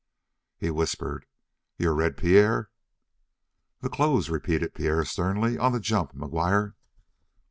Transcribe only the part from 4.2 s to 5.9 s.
repeated Pierre sternly, "on the